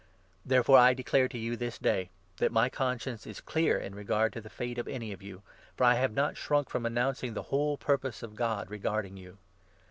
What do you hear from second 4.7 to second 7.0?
of any of you, for I 27 have not shrunk from